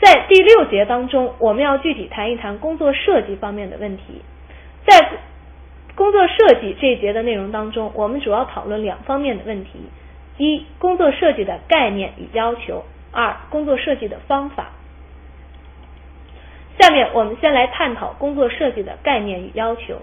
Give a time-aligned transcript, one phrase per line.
[0.00, 4.22] 在第六节当中，我们要具体谈一谈工作设计方面的问题。
[4.86, 5.08] 在
[5.94, 9.70] 工作设计这一节的内容当中，我们主要讨论两方面的问题：
[10.36, 14.72] 一、工作设计的概念与要求；二、工作设计的方法。
[16.78, 20.02] 下面我们先来探讨工作设计的概念与要求。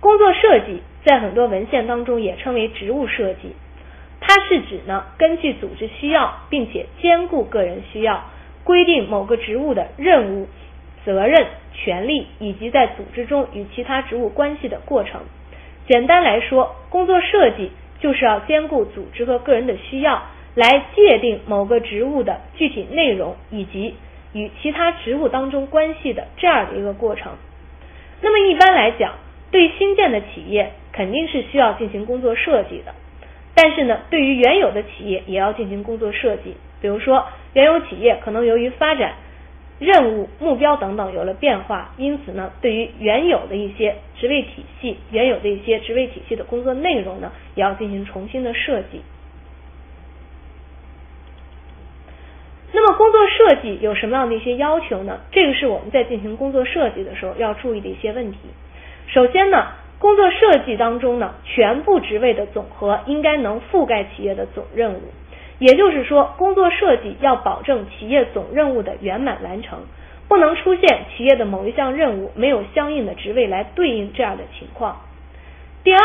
[0.00, 3.54] 工作设计在很多文献当中也称为职务设计，
[4.20, 8.24] 它是指呢根据组织需要，并且兼顾个人需要，
[8.64, 10.48] 规定某个职务的任务、
[11.04, 15.20] 责任、权利以及在组织中与其他职务关系的过程。
[15.88, 17.70] 简单来说，工作设计
[18.00, 20.22] 就是要兼顾组织和个人的需要，
[20.54, 23.94] 来界定某个职务的具体内容以及。
[24.34, 27.32] 与其他职务当中关系的这样的一个过程。
[28.22, 29.12] 那么一般来讲，
[29.50, 32.94] 对新建的企业肯定是需要进行工作设计的。
[33.54, 36.56] 但是呢，对于原有的企业也要进行工作设计。
[36.80, 39.14] 比如说，原有企业可能由于发展、
[39.78, 49.02] 任务、目标等等有了变化，因此呢，对于原有的一些职位体系、原有的一些职位体系的工作内容呢，也要进行重新的设计。
[52.74, 55.20] 那么工作设计有什么样的一些要求呢？
[55.30, 58.38] 这个是我们在进行工作设计的时候要注意的一些问题。
[59.08, 59.66] 首先呢，
[59.98, 65.02] 工作设计当中呢，全部职位的总和应该能覆盖企业的总任务，
[65.62, 69.78] 也就是说，工作设计要保证企业总任务的圆满完成，
[70.26, 75.02] 不能出现企业的某一项任务没有相应的职位来对应这样的情况。
[75.84, 76.00] 第二，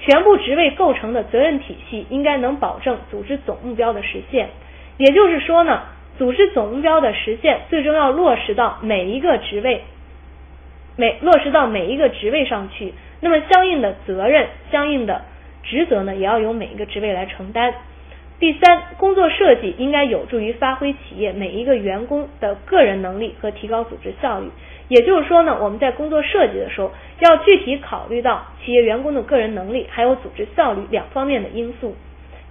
[0.00, 4.50] 全部职位构成的责任体系应该能保证组织总目标的实现，
[4.98, 5.80] 也就是说呢。
[6.18, 9.84] 组织总目标的实现，最终要落实到每一个职位，
[10.96, 12.92] 每落实到每一个职位上去。
[13.20, 15.22] 那么相应的责任、相应的
[15.62, 17.72] 职责呢，也要由每一个职位来承担。
[18.40, 24.48] 第三，工作设计应该有助于发挥企业每一个员工的个人能力和提高组织效率。
[24.88, 31.94] 也就是说呢，我们在工作设计的时候，要具体考虑到企业员工的个人能力还有组织效率两方面的因素。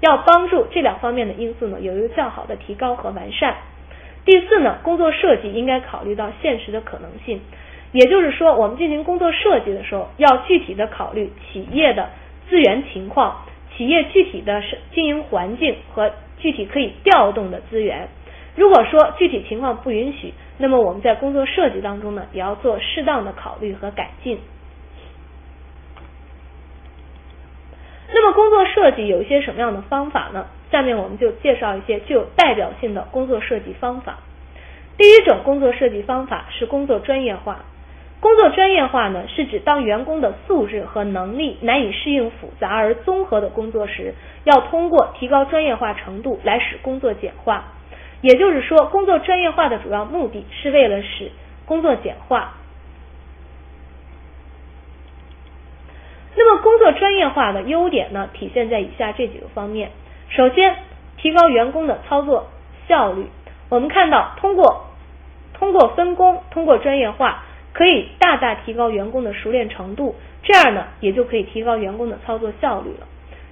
[0.02, 3.58] 要帮助这两方面的因素呢有一个较好的提高和完善。
[4.26, 7.42] 第四呢，工作设计应该考虑到现实的可能性，
[7.94, 12.10] 也就是说，我们进行工作设计的时候，要具体的考虑企业的
[12.48, 13.44] 资源情况、
[13.80, 14.62] 企业具体的
[14.94, 18.10] 经营环境和具体可以调动的资源。
[18.58, 24.38] 如果说具体情况不允许，那么我们在工作设计当中呢，也要做适当的考虑和改进。
[28.14, 30.48] 那么工作设计有一些什么样的方法呢？
[30.70, 34.20] 下面我们就介绍一些具有代表性的工作设计方法。
[34.98, 37.64] 第一种工作设计方法是工作专业化。
[38.22, 44.14] 工作专业化呢，是指当员工的素质和能力难以适应复杂而综合的工作时，
[44.44, 47.64] 要通过提高专业化程度来使工作简化。
[48.22, 51.32] 也就是说，工作专业化的主要目的是为了使
[51.66, 52.56] 工作简化。
[56.36, 59.92] 那么，工作专业化的优点呢，体现在以下这几个方面。
[60.28, 60.76] 首先，
[61.18, 62.48] 提高员工的操作
[62.88, 63.28] 效率。
[63.70, 64.88] 我们看到，通过
[65.54, 67.44] 通过分工，通过专业化，
[67.74, 73.08] 可以大大提高员工的熟练程度，这样呢，也就可以提高员工的操作效率了。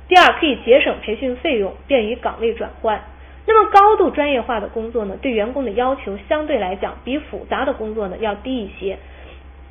[0.08, 3.02] 第二，可以节省培训费用，便于岗位转换。
[3.46, 8.98] 那么，高度专业化的工作呢，对员工的要求相对来讲比复杂的工作呢要低一些，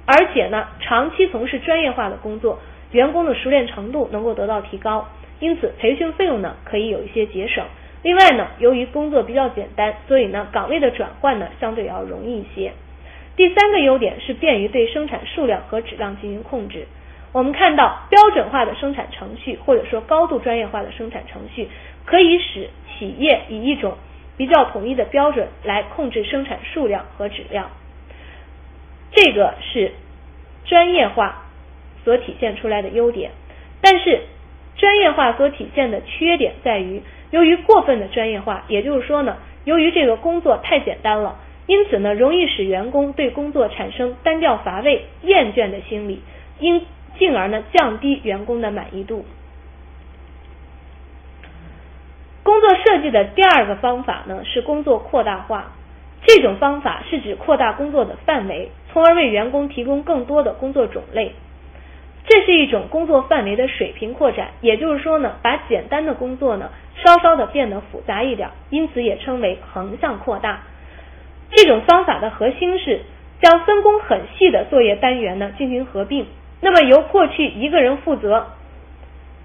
[0.07, 2.59] 而且呢，长期从事专业化的工作。
[2.93, 5.09] 员工的熟练程度能够得到提高，
[5.41, 7.65] 因此培训费用呢可以有一些节省。
[8.03, 12.73] 另外呢，由于工作比较简单，所以呢岗位的转换呢相对要容易一些。
[13.37, 16.87] 第三个优点是便于对生产数量和质量进行控制。
[17.33, 21.69] 我们看到标准化的生产程序或者说高度专业化的生产程序，
[22.05, 23.97] 可以使企业以一种
[24.37, 27.71] 比较统一的标准来控制生产数量和质量。
[29.13, 29.93] 这个是
[30.65, 31.43] 专业化。
[32.05, 33.33] 所体现出来的优点，
[33.81, 34.21] 但是
[34.77, 46.23] 专业化所体现的缺点在于，由于过分的专业化，也就是说呢，由于这个工作太简单了，因此呢，容易使员工对工作产生单调乏味、厌倦的心理，
[46.61, 46.87] 因
[47.19, 49.25] 进而呢降低员工的满意度。
[52.45, 55.73] 工作设计的第二个方法呢是工作扩大化，
[56.25, 61.35] 这种方法是指扩大工作的范围，从而为员工提供更多的工作种类。
[62.29, 66.71] 这是一种工作范围的水平扩展，也就是说呢，把简单的工作呢
[67.05, 70.63] 稍稍的变得复杂一点，因此也称为横向扩大。
[71.51, 73.03] 这种方法的核心是
[73.41, 76.27] 将分工很细的作业单元呢进行合并，
[76.61, 78.49] 那么由过去一个人负责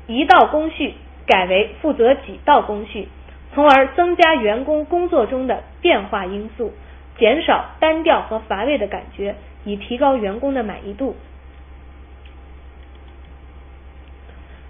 [0.08, 0.94] 一道工序，
[1.26, 3.08] 改为负责几道工序，
[3.54, 6.74] 从而增加员工工作中的变化因素。
[7.18, 11.16] 减少单调和乏味的感觉，以提高员工的满意度。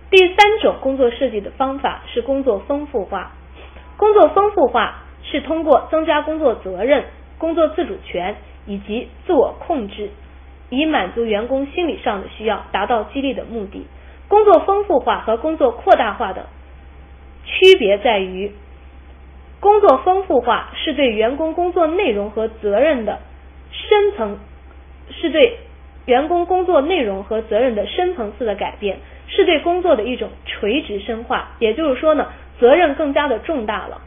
[0.10, 3.32] 第三种工作设计的方法是工作丰富化。
[3.96, 7.06] 工作丰富化是通过增加工作责任、
[7.42, 8.36] 工作自主权
[8.68, 10.12] 以及自我控制，
[10.70, 13.88] 以满足员工心理上的需要，达到激励的目的。
[14.28, 16.46] 工作丰富化和工作扩大化的
[17.44, 18.52] 区别在于，
[19.60, 23.18] 工作丰富化是对员工工作内容和责任的
[23.72, 24.38] 深层，
[25.10, 25.58] 是对
[26.06, 29.00] 员工工作内容和责任的深层次的改变。
[29.34, 32.28] 是对工作的一种垂直深化，也就是说呢，
[32.60, 34.02] 责任更加的重大了。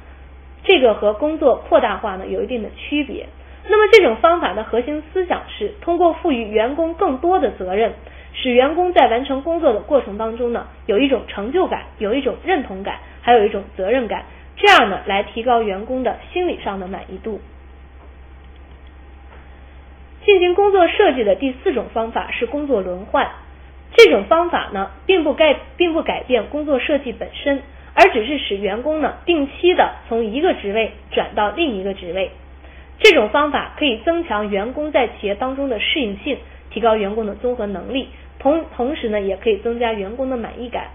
[0.64, 3.26] 这个和工作扩大化呢有一定的区别。
[3.68, 7.92] 那么这种方法的核心思想是通过赋予员工更多的责任，
[8.34, 14.24] 使员工在完成工作的过程当中呢有一种成就感，有一种认同感，还有一种责任感，
[14.56, 17.40] 这样呢来提高员工的心理上的满意度。
[20.24, 23.28] 进行工作设计的第四种方法是工作轮换。
[23.96, 27.62] 这种方法呢，并不改并不改变工作设计本身，
[27.94, 32.30] 而只是使员工呢定期的从一个职位转到另一个职位。
[32.98, 36.38] 这种方法可以增强员工在企业当中的适应性，
[36.70, 38.08] 提高员工的综合能力，
[38.38, 40.88] 同同时呢，也可以增加员工的满意感。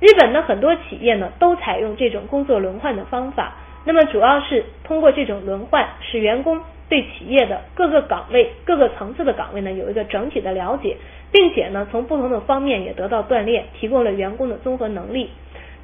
[0.00, 3.54] 日本的很多企业呢，都采用这种工作轮换的方法。
[3.84, 10.96] 那么，主要是通过这种轮换，使员工对企业的各个岗位、各个层次的岗位呢，有一个整体的了解。
[11.30, 15.30] 并且呢，从不同的方面也得到锻炼，提供了员工的综合能力，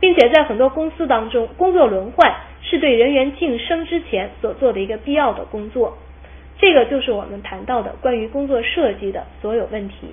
[0.05, 2.31] 并且在很多公司当中，工作轮换
[2.61, 5.97] 是对人员晋升之前所做的一个必要的工作。
[6.59, 10.09] 这个就是我们谈到的关于工作设计的所有问题。